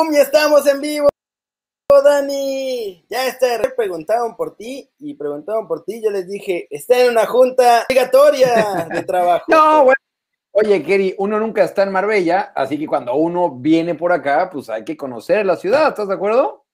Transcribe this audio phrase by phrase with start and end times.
[0.00, 0.14] ¡Boom!
[0.14, 1.08] Ya estamos en vivo,
[2.02, 3.04] Dani.
[3.08, 3.60] Ya está.
[3.76, 6.00] Preguntaban por ti y preguntaban por ti.
[6.02, 9.44] Yo les dije, está en una junta obligatoria de trabajo.
[9.48, 9.96] no, bueno.
[10.52, 14.68] Oye, Kerry, uno nunca está en Marbella, así que cuando uno viene por acá, pues
[14.70, 16.64] hay que conocer la ciudad, ¿estás de acuerdo?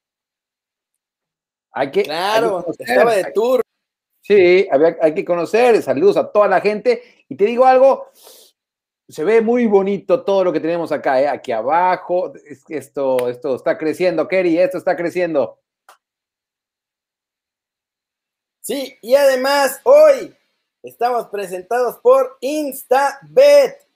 [1.73, 2.04] Hay que.
[2.04, 3.60] Claro, estaba de tour.
[4.23, 4.68] Sí,
[5.01, 5.82] hay que conocer.
[5.82, 7.24] Saludos a toda la gente.
[7.29, 8.09] Y te digo algo,
[9.09, 11.28] se ve muy bonito todo lo que tenemos acá, ¿eh?
[11.28, 12.33] aquí abajo.
[12.69, 15.60] Esto, esto está creciendo, Kerry, esto está creciendo.
[18.60, 20.34] Sí, y además hoy
[20.82, 23.87] estamos presentados por instabet.mx.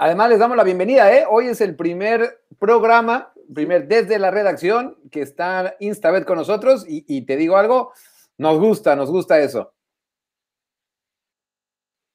[0.00, 1.24] Además, les damos la bienvenida, ¿eh?
[1.28, 6.84] Hoy es el primer programa, primer desde la redacción, que está Instabet con nosotros.
[6.86, 7.92] y te digo algo,
[8.36, 9.72] nos gusta, nos gusta eso.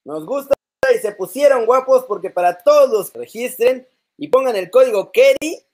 [0.06, 0.56] Nos gusta
[0.94, 3.88] y se pusieron guapos porque para todos los que registren
[4.18, 5.66] y pongan el código Kerry,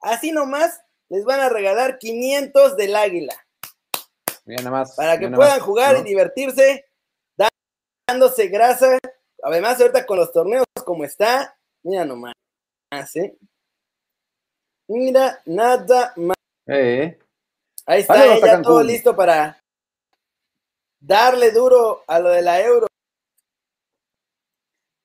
[0.00, 3.34] así nomás les van a regalar 500 del águila.
[4.46, 4.94] Mira nada más.
[4.94, 6.86] Para que puedan jugar y divertirse,
[8.08, 8.98] dándose grasa.
[9.42, 12.34] Además, ahorita con los torneos como está, mira nomás,
[13.14, 13.36] ¿eh?
[14.88, 16.36] Mira, nada más.
[16.66, 17.18] Eh.
[17.86, 19.60] Ahí está, ya todo listo para
[21.00, 22.86] darle duro a lo de la euro.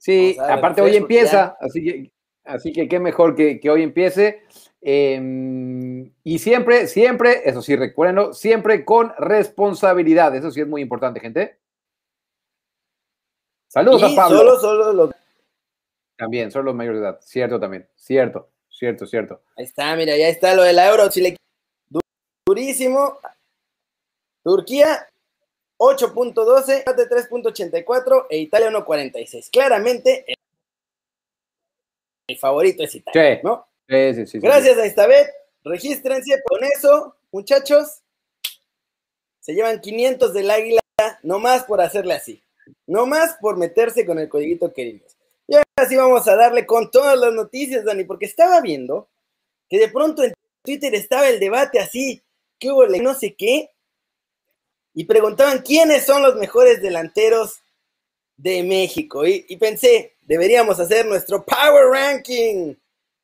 [0.10, 2.12] Sí, aparte hoy empieza, así que,
[2.44, 4.42] así que qué mejor que, hoy empiece.
[4.82, 10.36] Em, y siempre, siempre, eso sí, recuérdenlo, siempre con responsabilidad.
[10.36, 11.60] Eso sí es muy importante, gente.
[13.67, 14.38] Saludos a Pablo.
[14.39, 15.11] Solo, solo los...
[16.17, 17.20] También, solo los mayores de edad.
[17.22, 17.88] Cierto también.
[17.95, 19.44] Cierto, cierto, cierto.
[19.58, 21.04] Ahí está, mira, ya está lo de la euro.
[22.48, 23.20] Durísimo.
[24.44, 25.08] Turquía
[25.80, 29.50] 8.12, 3.84 e Italia 1.46.
[29.50, 30.26] Claramente
[32.28, 33.67] el favorito es Italia, ¿no?
[33.88, 35.28] Sí, sí, sí, Gracias a esta vez,
[35.64, 38.02] regístrense con eso, muchachos.
[39.39, 40.82] Se llevan 500 del águila,
[41.23, 42.44] no más por hacerle así,
[42.86, 45.18] no más por meterse con el codiguito queridos.
[45.48, 49.10] Y ahora sí vamos a darle con todas las noticias, Dani, porque estaba viendo
[49.68, 52.22] que de pronto en Twitter estaba el debate así,
[52.60, 53.72] que hubo no sé qué,
[54.99, 57.61] y preguntaban quiénes son los mejores delanteros
[58.36, 59.26] de México.
[59.26, 62.76] Y, pensé, deberíamos hacer nuestro Power Ranking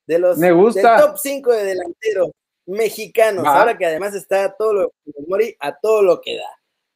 [0.07, 0.95] de los Me gusta.
[0.95, 2.29] top 5 de delanteros
[2.65, 3.45] mexicanos.
[3.45, 4.93] Ahora que además está todo lo
[5.27, 6.47] Mori a todo lo que da.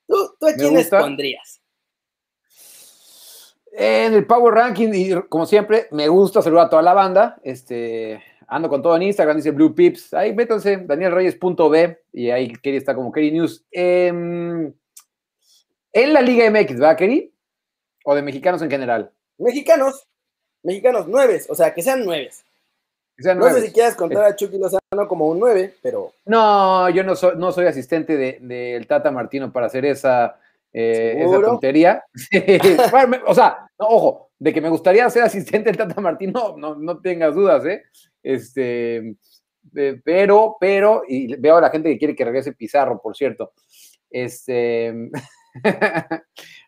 [0.07, 1.59] ¿Tú, tú a quiénes pondrías?
[3.73, 7.38] En el Power Ranking, y como siempre, me gusta saludar a toda la banda.
[7.44, 10.14] Este, ando con todo en Instagram, dice Blue Pips.
[10.14, 13.64] Ahí métanse, danielreyes.b y ahí Kerry está como Kerry News.
[13.72, 14.74] Em,
[15.94, 17.34] en la Liga MX, ¿verdad, Kerry?
[18.04, 19.12] ¿O de mexicanos en general?
[19.38, 20.08] Mexicanos,
[20.64, 22.30] mexicanos, nueve, o sea, que sean nueve.
[23.18, 26.14] no sé si quieras contar a Chucky Lozano como un nueve, pero.
[26.26, 30.40] No, yo no soy, no soy asistente del de, Tata Martino para hacer esa,
[30.74, 32.04] eh, esa tontería.
[33.28, 37.35] o sea, ojo, de que me gustaría ser asistente del Tata Martino, no, no tengas
[37.35, 37.83] dudas, ¿eh?
[38.23, 39.16] Este,
[40.03, 43.51] pero, pero, y veo a la gente que quiere que regrese Pizarro, por cierto.
[44.09, 44.94] Este,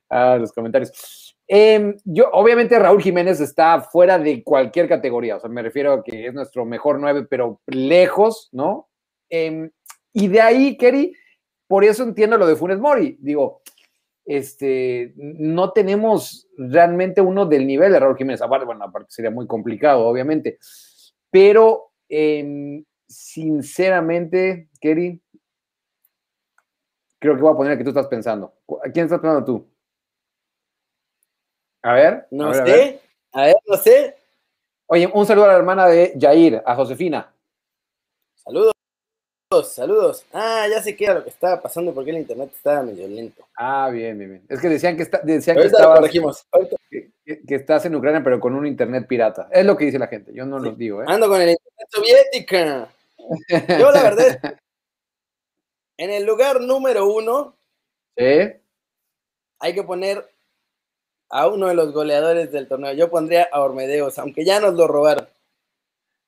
[0.09, 1.35] a los comentarios.
[1.47, 6.03] Em, yo, obviamente, Raúl Jiménez está fuera de cualquier categoría, o sea, me refiero a
[6.03, 8.89] que es nuestro mejor nueve, pero lejos, ¿no?
[9.29, 9.69] Em,
[10.13, 11.15] y de ahí, Kerry,
[11.67, 13.17] por eso entiendo lo de Funes Mori.
[13.19, 13.61] Digo,
[14.38, 18.42] este, no tenemos realmente uno del nivel de Raúl Jiménez.
[18.42, 20.58] Aparte, bueno, aparte sería muy complicado, obviamente.
[21.30, 25.22] Pero, em, sinceramente, Kerry,
[27.19, 28.54] creo que voy a poner que tú estás pensando.
[28.86, 29.69] ¿A quién estás pensando tú?
[31.81, 32.27] A ver.
[32.31, 33.01] No sé.
[33.34, 33.56] A ver.
[33.68, 34.16] no sé.
[34.88, 37.34] Oye, un saludo a la hermana de Jair, a Josefina.
[38.36, 38.72] Saludos.
[39.65, 40.25] Saludos.
[40.31, 43.45] Ah, ya sé qué era lo que estaba pasando porque el internet estaba medio lento.
[43.57, 44.45] Ah, bien, bien, bien.
[44.48, 48.65] Es que decían que, está, decían que estabas, que, estás en Ucrania, pero con un
[48.65, 49.50] internet pirata.
[49.51, 50.33] Es lo que dice la gente.
[50.33, 51.06] Yo no lo digo, ¿eh?
[51.06, 52.89] Ando con el internet soviética.
[53.77, 54.57] Yo, la verdad,
[55.98, 57.57] en el lugar número uno,
[58.18, 58.53] ¿Sí?
[59.59, 60.30] hay que poner
[61.30, 62.94] a uno de los goleadores del torneo.
[62.94, 65.27] Yo pondría a Ormedeos, aunque ya nos lo robaron.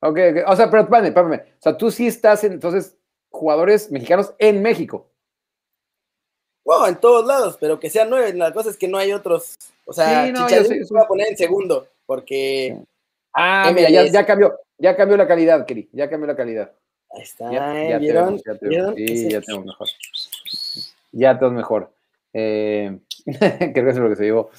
[0.01, 1.41] Ok, o sea, pero espérame, espérame.
[1.57, 2.97] O sea, tú sí estás en, entonces,
[3.33, 5.09] jugadores mexicanos en México.
[6.63, 8.33] Bueno, en todos lados, pero que sean nueve.
[8.33, 9.55] La cosa es que no hay otros.
[9.85, 12.77] O sea, sí, se va a poner en segundo, porque.
[13.33, 16.71] Ah, mira, ya, cambió, ya cambió la calidad, Kiri, ya cambió la calidad.
[17.09, 17.99] Ahí está, ya, ¿eh?
[17.99, 18.39] ¿vieron?
[18.61, 18.95] ¿Vieron?
[18.95, 19.87] Sí, ya tengo mejor.
[21.11, 21.91] Ya todo mejor.
[22.31, 24.49] Eh, creo que es lo que se llevó.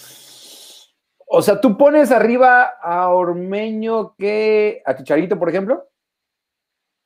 [1.27, 5.89] O sea, ¿tú pones arriba a Ormeño que a Chicharito, por ejemplo?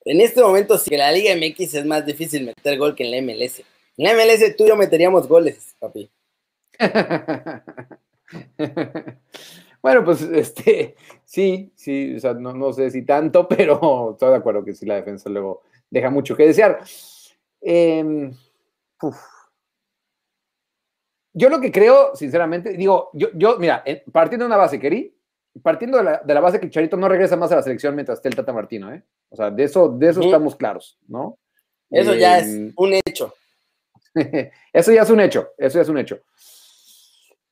[0.05, 3.21] En este momento, en la Liga MX es más difícil meter gol que en la
[3.21, 3.59] MLS.
[3.97, 6.09] En la MLS tú y yo meteríamos goles, papi.
[9.81, 14.63] bueno, pues este, sí, sí, o sea, no, sé si tanto, pero estoy de acuerdo
[14.63, 16.79] que sí la defensa luego deja mucho que desear.
[17.61, 18.33] Em,
[21.33, 25.13] yo lo que creo, sinceramente, digo, yo, yo mira, partiendo de una base, Keri,
[25.61, 28.35] partiendo de la, base que Charito no regresa más a la selección mientras esté el
[28.35, 29.03] Tata Martino, ¿eh?
[29.29, 31.37] O sea, de eso, de eso estamos claros, ¿no?
[31.89, 33.33] Eso ya es em, un hecho.
[34.73, 36.19] eso ya es un hecho, eso ya es un hecho.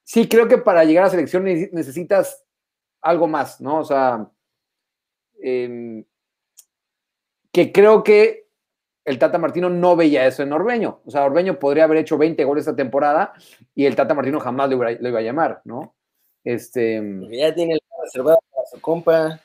[0.04, 2.46] Sí, creo que para llegar a la selección necesitas
[3.02, 3.80] algo más, ¿no?
[3.80, 4.30] O sea,
[5.42, 6.04] em,
[7.52, 8.48] que creo que
[9.08, 11.02] el Tata Martino no veía eso en Orbeño.
[11.06, 13.34] O sea, Orbeño podría haber hecho 20 goles esta temporada
[13.74, 15.96] y el Tata Martino jamás lo iba, a llamar, ¿no?
[16.44, 17.02] Este,
[17.32, 19.42] ya tiene el reservado para su compa.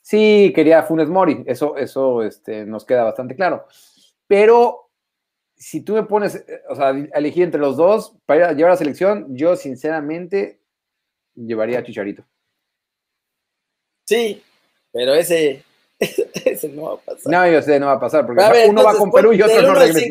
[0.00, 3.66] Sí, quería Funes Mori, eso, eso este, nos queda bastante claro.
[4.26, 4.90] Pero
[5.54, 8.74] si tú me pones, eh, o sea, a elegir entre los dos para llevar a
[8.74, 10.60] la selección, yo sinceramente
[11.34, 12.24] llevaría a Chicharito.
[14.06, 14.42] Sí,
[14.92, 15.64] pero ese,
[16.00, 17.32] ese no va a pasar.
[17.32, 19.74] No, yo sé, no va a pasar, porque uno va con Perú y otro no
[19.74, 20.06] regresa.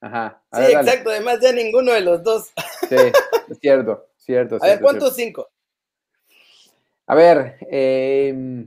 [0.00, 0.42] Ajá.
[0.52, 2.52] sí, exacto, además ya ninguno de los dos.
[2.88, 2.96] Sí,
[3.48, 4.56] es cierto, cierto.
[4.60, 5.48] A ver, ¿cuántos cinco?
[7.06, 8.66] A ver, eh,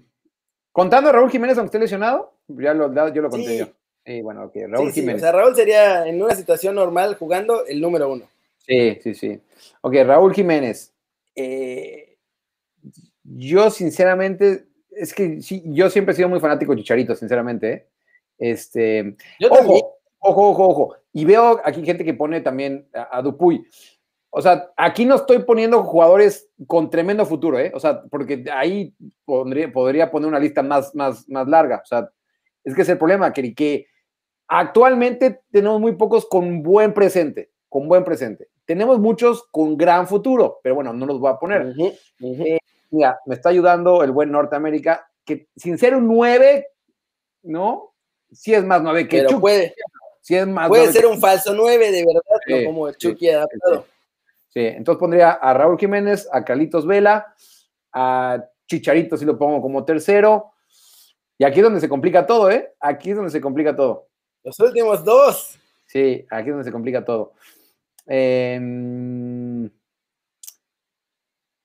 [0.72, 3.68] contando a Raúl Jiménez, aunque esté lesionado, ya lo, yo lo conté yo.
[4.06, 5.22] Sí, bueno, ok, Raúl Jiménez.
[5.22, 8.25] o sea, Raúl sería en una situación normal jugando el número uno.
[8.66, 9.42] Sí, sí, sí.
[9.81, 10.94] Ok, Raúl Jiménez.
[11.36, 12.18] Eh,
[13.24, 17.72] yo, sinceramente, es que sí, yo siempre he sido muy fanático de Chicharito, sinceramente.
[17.72, 17.88] ¿eh?
[18.38, 19.16] Este,
[19.50, 20.95] ojo, ojo, ojo, ojo.
[21.13, 23.68] Y veo aquí gente que pone también a, Dupuy.
[24.38, 27.72] O sea, aquí no estoy poniendo jugadores con tremendo futuro, ¿eh?
[27.74, 28.94] O sea, porque ahí
[29.25, 31.81] podría poner una lista más, más, más larga.
[31.84, 32.07] O sea,
[32.63, 33.88] es que es el problema, que, que
[34.48, 38.50] actualmente tenemos muy pocos con buen presente, con buen presente.
[38.66, 41.74] Tenemos muchos con gran futuro, pero bueno, no los voy a poner.
[42.19, 42.60] Eh,
[42.92, 46.68] mira, me está ayudando el buen Norteamérica, que sin ser un 9,
[47.42, 47.95] ¿no?
[48.31, 49.74] Sí es más 9 que Pero puede.
[50.30, 53.81] es más puede ser un falso 9, de verdad, no como el Chucky adaptado.
[53.84, 53.96] Sí,
[54.65, 57.33] entonces pondría a Raúl Jiménez, a Carlitos Vela,
[57.94, 60.51] a Chicharito, si lo pongo como tercero.
[61.38, 62.74] Y aquí es donde se complica todo, ¿eh?
[62.80, 64.07] Aquí es donde se complica todo.
[64.44, 65.59] Los últimos dos.
[65.86, 67.33] Sí, aquí es donde se complica todo.
[68.06, 69.69] Em,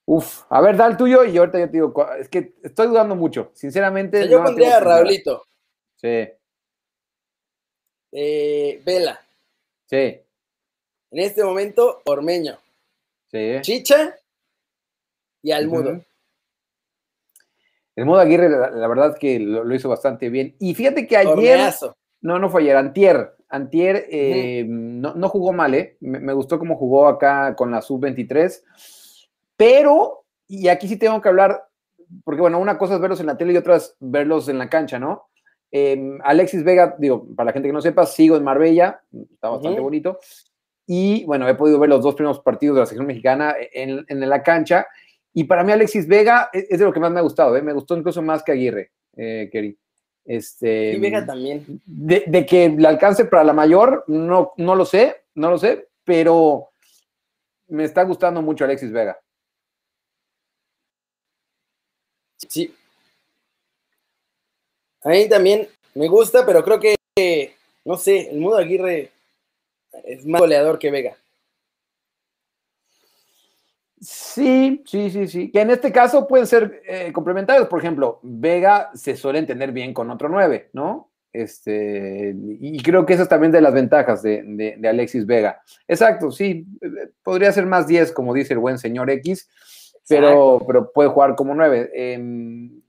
[0.06, 3.14] uf, a ver, da el tuyo y ahorita yo te digo, es que estoy dudando
[3.14, 4.28] mucho, sinceramente.
[4.28, 5.44] yo pondría a Raulito.
[5.96, 6.28] Sí.
[8.12, 9.20] Eh, Vela.
[9.86, 10.20] Sí.
[11.10, 12.58] En este momento, Ormeño.
[13.32, 13.58] Sí.
[13.62, 14.14] Chicha
[15.42, 16.00] y Almudo.
[17.94, 20.56] El modo Aguirre, la, verdad que lo, hizo bastante bien.
[20.58, 21.72] Y fíjate que ayer.
[22.22, 23.34] No, no fue ayer, Antier.
[23.48, 25.96] Antier eh, no, jugó mal, ¿eh?
[26.00, 28.62] Me, gustó cómo jugó acá con la sub-23.
[29.56, 31.68] Pero, y aquí sí tengo que hablar,
[32.24, 34.70] porque bueno, una cosa es verlos en la tele y otra es verlos en la
[34.70, 35.28] cancha, ¿no?
[35.70, 39.02] Em, Alexis Vega, digo, para la gente que no sepa, sigo en Marbella,
[39.32, 40.18] está bastante bonito.
[40.86, 44.28] Y bueno, he podido ver los dos primeros partidos de la selección mexicana en, en
[44.28, 44.86] la cancha.
[45.34, 47.62] Y para mí, Alexis Vega e, es, de lo que más me ha gustado, ¿eh?
[47.62, 49.78] me gustó incluso más que Aguirre, eh, Kerry.
[50.24, 51.80] Este, y Vega también.
[51.84, 56.70] De, que le alcance para la mayor, no, no lo sé, no lo sé, pero
[57.68, 59.18] me está gustando mucho Alexis Vega.
[62.48, 62.74] Sí.
[65.02, 69.10] A mí también me gusta, pero creo que, no sé, el Mudo Aguirre
[70.04, 71.16] es más goleador que Vega.
[74.00, 75.50] Sí, sí, sí, sí.
[75.52, 77.68] Que en este caso pueden ser eh, complementarios.
[77.68, 81.12] Por ejemplo, Vega se suele entender bien con otro 9, ¿no?
[81.32, 85.62] Este, y creo que eso es también de las ventajas de, Alexis Vega.
[85.88, 86.66] Exacto, sí,
[87.22, 89.48] podría ser más 10, como dice el buen señor X,
[90.08, 91.90] pero, pero puede jugar como 9.
[91.94, 92.81] Em,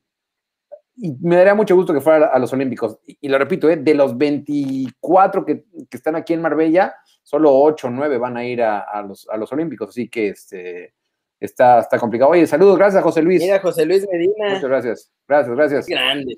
[0.96, 3.00] y me daría mucho gusto que fuera a los Olímpicos.
[3.06, 3.78] Y, lo repito, ¿eh?
[3.78, 8.62] de los 24 que, están aquí en Marbella, solo 8 o 9 van a ir
[8.62, 9.90] a, los, a los Olímpicos.
[9.90, 10.94] Así que este,
[11.40, 12.32] está, está complicado.
[12.32, 13.42] Oye, saludos, gracias José Luis.
[13.42, 14.50] Mira, José Luis Medina.
[14.50, 15.12] Muchas gracias.
[15.28, 15.86] Gracias, gracias.
[15.88, 16.38] Grande.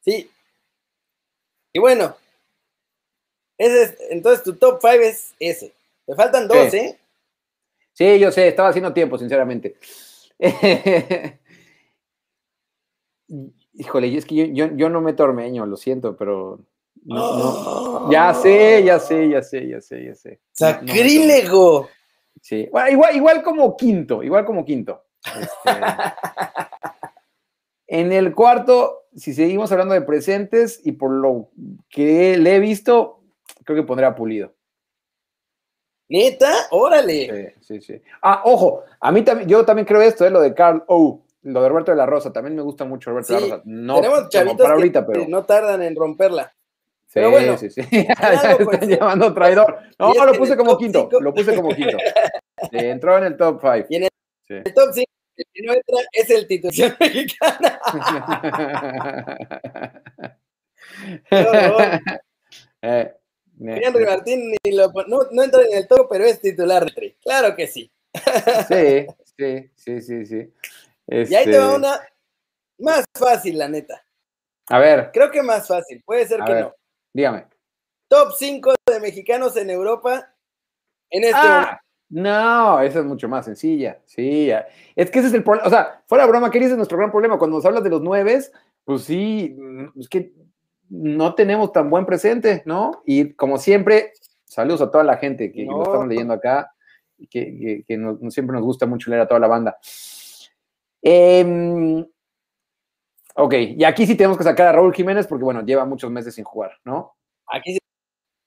[0.00, 0.28] Sí.
[1.72, 2.16] Y bueno,
[3.56, 5.72] ese es, entonces tu top 5 es ese.
[6.06, 6.98] Te faltan dos, ¿eh?
[7.92, 9.76] Sí, yo sé, estaba haciendo tiempo, sinceramente.
[13.74, 16.60] Híjole, es que yo, yo, no me tormeño, lo siento, pero
[18.10, 20.40] Ya sé, ya sé, ya sé, ya sé, ya sé.
[20.52, 21.88] ¡Sacrílego!
[22.40, 25.04] Sí, igual, igual como quinto, igual como quinto.
[25.24, 25.70] Este,
[27.86, 31.50] en el cuarto, si seguimos hablando de presentes y por lo
[31.88, 33.22] que le he visto,
[33.64, 34.54] creo que pondré a Pulido.
[36.08, 36.52] ¿Neta?
[36.72, 37.54] Órale.
[37.60, 38.02] Sí, sí, sí.
[38.20, 40.30] Ah, ojo, a mí también, yo también creo esto, ¿eh?
[40.30, 43.34] lo de Carl O, lo de Roberto de la Rosa, también me gusta mucho Roberto
[43.34, 43.62] de la Rosa.
[43.64, 45.26] No, tenemos chavitos para ahorita, pero...
[45.28, 46.52] no tardan en romperla.
[47.06, 47.82] Sí, pero bueno, sí, sí.
[47.90, 49.78] ya están pues, llamando traidor.
[49.98, 51.96] No, lo puse como quinto, lo puse como quinto.
[52.70, 53.86] entró en el top 5.
[53.90, 54.10] Y en el,
[54.74, 57.80] top 5, el que no entra es el titulación mexicana.
[62.82, 63.12] eh,
[63.60, 64.54] Henry Martín
[65.08, 66.86] no, no, entra en el top, pero es titular.
[67.22, 67.90] Claro que sí.
[68.68, 69.06] sí,
[69.36, 70.52] sí, sí, sí, sí.
[71.10, 72.00] Y ahí te va este una
[72.78, 74.02] más fácil, la neta.
[74.68, 75.10] A ver.
[75.12, 76.74] Creo que más fácil, puede ser que no.
[77.12, 77.46] Dígame.
[78.08, 80.32] Top 5 de mexicanos en Europa
[81.10, 84.00] en este ah, No, esa es mucho más sencilla.
[84.04, 84.50] Sí,
[84.96, 85.66] es que ese es el problema.
[85.66, 86.76] O sea, fuera broma, ¿qué dices?
[86.76, 87.38] Nuestro gran problema.
[87.38, 88.52] Cuando nos hablas de los nueves,
[88.84, 89.56] pues sí,
[89.98, 90.32] es que
[90.88, 93.02] no tenemos tan buen presente, ¿no?
[93.04, 94.12] Y como siempre,
[94.44, 96.72] saludos a toda la gente que lo estamos leyendo acá,
[97.30, 97.98] que, que,
[98.30, 99.78] siempre nos gusta mucho leer a toda la banda.
[101.02, 102.04] Em,
[103.34, 106.34] ok, y aquí sí tenemos que sacar a Raúl Jiménez porque, bueno, lleva muchos meses
[106.34, 107.14] sin jugar, ¿no?
[107.46, 107.78] Aquí sí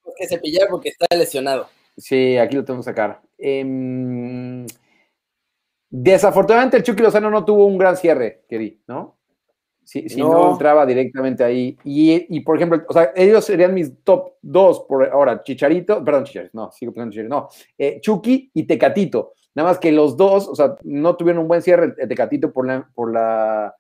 [0.04, 1.68] tenemos que cepillar porque está lesionado.
[1.98, 3.22] Sí, aquí lo tenemos que sacar.
[3.38, 4.66] Em,
[5.90, 9.18] desafortunadamente el Chucky Lozano no tuvo un gran cierre, Keri, ¿no?
[9.84, 10.52] Si, no.
[10.52, 11.78] entraba directamente ahí.
[11.84, 16.52] Y, por ejemplo, o sea, ellos serían mis top dos por ahora, Chicharito, perdón, Chicharito,
[16.54, 19.34] no, sigo pensando Chicharito, no, eh, Chucky y Tecatito.
[19.56, 22.66] Nada más que los dos, o sea, no tuvieron un buen cierre, el Tecatito por
[22.66, 23.76] la, por la,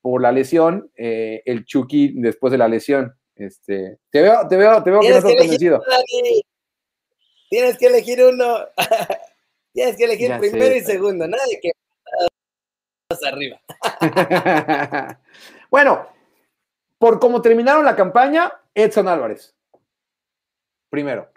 [0.00, 3.14] por la lesión, eh, el Chucky después de la lesión.
[3.36, 5.82] Este, te veo, te veo, te veo que no estás convencido.
[7.50, 8.58] Tienes que elegir uno.
[9.72, 11.70] Tienes que elegir primero y segundo, nada de que
[13.24, 13.60] arriba.
[15.70, 16.06] bueno,
[16.98, 19.54] por cómo terminaron la campaña, Edson Álvarez.
[20.90, 21.28] Primero.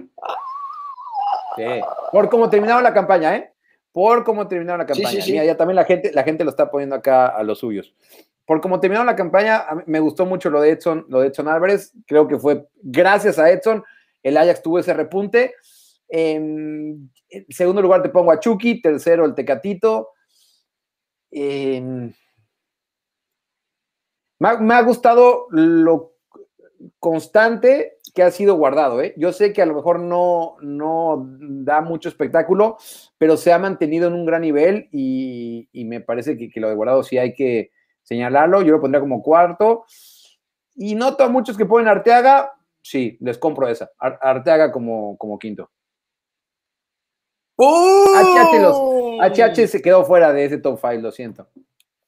[2.12, 3.54] Por cómo terminaron la campaña, ¿eh?
[3.92, 5.20] Por cómo terminaron la campaña.
[5.44, 7.94] ya también la gente, la gente lo está poniendo acá a los suyos.
[8.46, 11.92] Por cómo terminaron la campaña, me gustó mucho lo de Edson, lo de Edson Álvarez.
[12.08, 13.84] Creo que fue gracias a Edson
[14.24, 15.54] el Ajax tuvo ese repunte.
[16.08, 17.12] En
[17.50, 20.10] segundo lugar te pongo a Chucky, tercero el Tecatito,
[21.32, 22.14] Em,
[24.40, 26.14] me, ha, gustado lo
[27.00, 29.02] constante que ha sido guardado.
[29.02, 29.14] ¿eh?
[29.18, 32.78] Yo sé que a lo mejor no, no da mucho espectáculo,
[33.18, 37.04] pero se ha mantenido en un gran nivel y, me parece que, lo de guardado
[37.04, 37.72] sí hay que
[38.04, 38.62] señalarlo.
[38.62, 39.86] Yo lo pondría como cuarto.
[40.76, 43.92] Y noto a muchos que ponen Arteaga, sí, les compro esa.
[44.00, 45.70] Arteaga como, como quinto.
[47.60, 51.48] HH, se quedó fuera de ese top 5, lo siento.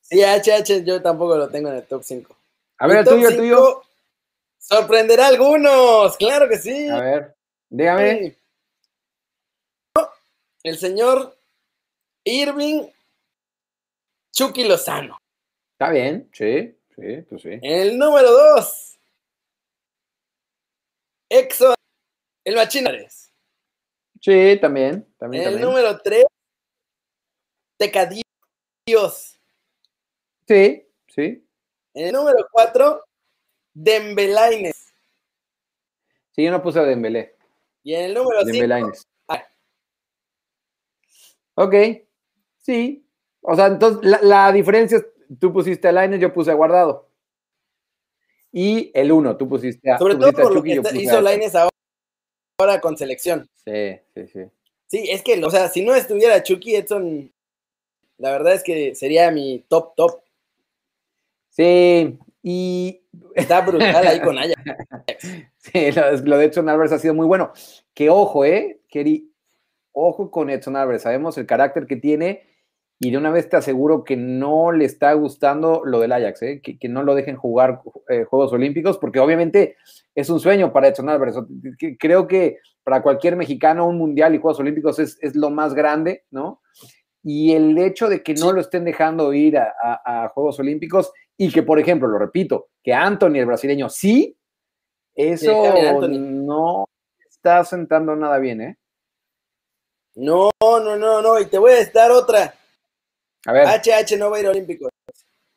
[0.01, 2.35] Sí, HH yo tampoco lo tengo en el top 5.
[2.77, 3.83] A ver, el tuyo, el tuyo.
[4.57, 6.87] Sorprenderá a algunos, claro que sí.
[6.87, 7.35] A ver,
[7.69, 8.35] dígame.
[10.63, 11.35] El señor
[12.23, 12.87] Irving
[14.31, 15.17] Chucky Lozano.
[15.73, 17.59] Está bien, sí, sí, pues sí.
[17.61, 18.99] El número 2.
[21.29, 21.73] Exo,
[22.45, 23.30] el Machinares.
[24.21, 25.07] Sí, también.
[25.17, 26.25] también el número 3,
[27.75, 29.39] Tecadillos.
[30.47, 31.47] Sí, sí.
[31.95, 33.03] En el número 4,
[33.73, 34.93] Dembelaines.
[36.35, 37.35] Sí, yo no puse a Dembélé.
[37.83, 38.91] Y en el número 5,
[39.27, 39.43] ah.
[41.55, 41.73] Ok,
[42.59, 43.03] sí.
[43.41, 45.05] O sea, entonces la, diferencia es,
[45.39, 47.09] tú pusiste a Laines, yo puse a Guardado.
[48.51, 51.71] Y el 1, tú pusiste a Sobre todo por lo que hizo Laines ahora
[52.61, 53.49] ahora con selección.
[53.65, 54.39] Sí, sí, sí.
[54.87, 57.31] Sí, es que, o sea, si no estuviera Chucky Edson,
[58.17, 60.21] la verdad es que sería mi top, top.
[61.49, 63.01] Sí, y.
[63.35, 64.61] Está brutal ahí con Ajax.
[65.57, 67.53] Sí, lo, de Edson Álvarez ha sido muy bueno.
[67.93, 68.81] Que ojo, ¿eh?
[68.89, 69.31] Keri,
[69.91, 71.03] ojo con Edson Álvarez.
[71.03, 72.50] Sabemos el carácter que tiene
[73.03, 76.61] y de una vez te aseguro que no le está gustando lo del Ajax, ¿eh?
[76.61, 79.75] que, no lo dejen jugar eh, Juegos Olímpicos, porque obviamente
[80.13, 81.33] es un sueño para Edson Álvarez.
[81.97, 86.61] Creo que para cualquier mexicano un mundial y Juegos Olímpicos es, lo más grande, ¿no?
[87.23, 91.63] Y el hecho de que no lo estén dejando ir a, Juegos Olímpicos y que,
[91.63, 94.37] por ejemplo, lo repito, que Anthony, el brasileño, sí,
[95.15, 96.85] eso no
[97.27, 98.77] está sentando nada bien, ¿eh?
[100.13, 102.53] No, no, no, no, y te voy a dar otra.
[103.45, 103.67] A ver.
[103.67, 104.89] HH no va a ir a Olímpicos.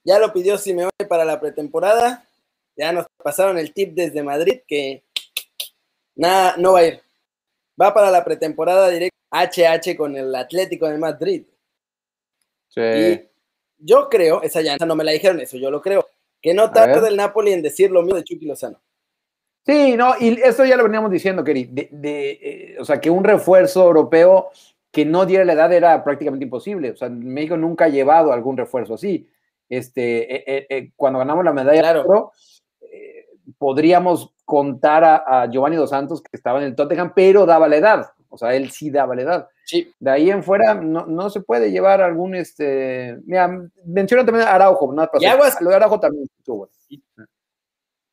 [0.04, 2.26] Ya lo pidió Simeone para la pretemporada.
[2.76, 5.04] Ya nos pasaron el tip desde Madrid que
[6.16, 7.00] nada, no va a ir.
[7.80, 11.44] Va para la pretemporada directa HH con el Atlético de Madrid.
[12.68, 12.80] Sí.
[12.80, 13.28] Y
[13.78, 16.08] yo creo, esa ya no me la dijeron, eso yo lo creo,
[16.40, 18.80] que no tarda el Napoli en decir lo mismo de Chucky Lozano.
[19.66, 23.24] Sí, no, y eso ya lo veníamos diciendo, Keri, de, eh, o sea, que un
[23.24, 24.50] refuerzo europeo
[24.94, 26.92] que no diera la edad era prácticamente imposible.
[26.92, 29.28] O sea, México nunca ha llevado algún refuerzo así.
[29.68, 32.32] Este, eh, eh, cuando ganamos la medalla claro.
[33.58, 38.06] podríamos contar a, Giovanni Dos Santos que estaba en el Tottenham, pero daba la edad.
[38.28, 39.48] O sea, él sí daba la edad.
[39.64, 39.92] Sí.
[39.98, 43.50] De ahí en fuera no, se puede llevar algún, este, mira,
[43.84, 46.68] menciona también a Araujo, no y aguas, lo de Araujo también estuvo.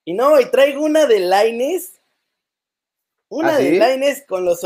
[0.04, 2.02] Y no, y traigo una de Laines,
[3.30, 4.64] una ¿Ah, de Laines con los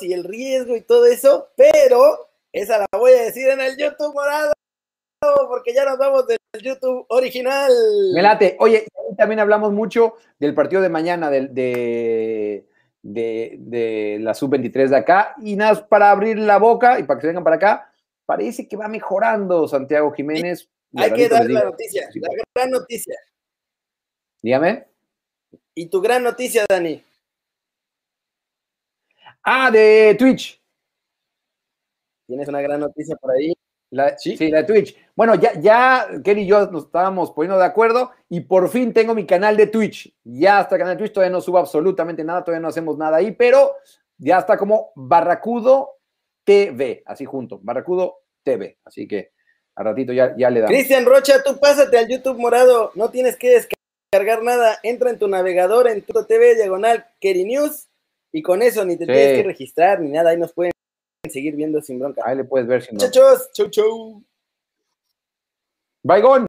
[0.00, 4.14] y el riesgo y todo eso, pero esa la voy a decir en el YouTube
[4.14, 4.52] morado,
[5.48, 7.72] porque ya nos vamos del YouTube original.
[8.14, 8.56] Me late.
[8.58, 11.48] Oye, también hablamos mucho del partido de mañana de,
[13.02, 15.34] de, la sub-23 de acá.
[15.42, 17.92] Y nada, para abrir la boca y para que se vengan para acá,
[18.26, 20.68] parece que va mejorando Santiago Jiménez.
[20.96, 23.14] Hay que dar la noticia, la gran noticia.
[24.42, 24.86] Dígame.
[25.74, 27.02] ¿Y tu gran noticia, Dani?
[29.42, 30.60] Ah, de Twitch.
[32.26, 33.52] ¿Tienes una gran noticia por ahí?
[34.18, 34.36] ¿Sí?
[34.50, 34.96] la de Twitch.
[35.16, 39.14] Bueno, ya, ya Kelly y yo nos estábamos poniendo de acuerdo y por fin tengo
[39.14, 40.14] mi canal de Twitch.
[40.22, 43.16] Ya está el canal de Twitch, todavía no subo absolutamente nada, todavía no hacemos nada
[43.16, 43.74] ahí, pero
[44.16, 45.98] ya está como Barracudo
[46.44, 48.78] TV, así junto, Barracudo TV.
[48.84, 49.32] Así que
[49.74, 50.72] a ratito ya, ya le damos.
[50.72, 55.26] Cristian Rocha, tú pásate al YouTube morado, no tienes que descargar nada, entra en tu
[55.26, 57.89] navegador en tu TV diagonal Kerry News
[58.32, 60.72] y con eso ni te tienes que registrar ni nada, ahí nos pueden
[61.28, 62.22] seguir viendo sin bronca.
[62.24, 63.06] Ahí le puedes ver sin bronca.
[63.06, 64.24] Muchachos, chau chau.
[66.02, 66.22] Bye,